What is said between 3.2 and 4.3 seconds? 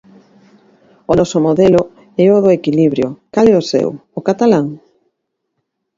cal é o seu, o